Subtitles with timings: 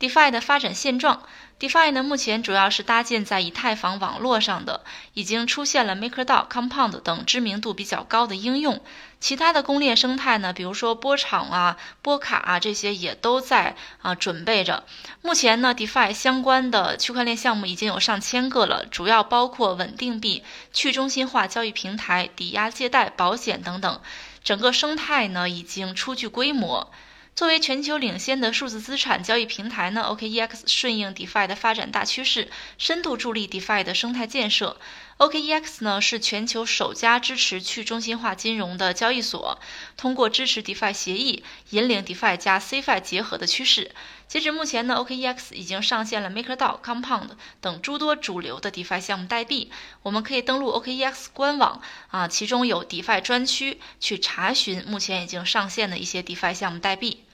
[0.00, 1.22] DeFi 的发展现状。
[1.60, 8.80] DeFi 呢，目前主要是搭建在以太坊网络上的，已经出现了 MakerDAO、Compound 等知名度比较高的应用。
[9.20, 14.84] 其他的公链生态呢，比如说波场啊、波卡啊这些也都在啊准备着。
[15.20, 20.42] 目前呢，DeFi 相关的区块链项目已经有上千个了，主要包括稳定币、
[20.72, 24.00] 去中心化交易平台、抵押借贷、保险等等。
[24.42, 26.90] 整个生态呢，已经初具规模。
[27.36, 34.76] 作为全球领先的数字资产交易平台呢，OKEX 顺应 DeFi 的发展大趋势，深度助力 DeFi 的生态建设。
[35.16, 39.58] OKEX 呢是全球首家支持去中心化金融的交易所，
[39.96, 43.90] 通过支持 DeFi 协议，引领 DeFi 加 CFI 结合的趋势。
[44.28, 47.30] 截止目前呢，OKEX 已经上线了 MakerDAO、Compound
[47.62, 49.70] 等诸多主流的 DeFi 项目代币。
[50.02, 57.24] 我们可以登录 OKEX 官网啊，其中有 DeFi 专区去查询目前已经上线的一些 DeFi 项目代币。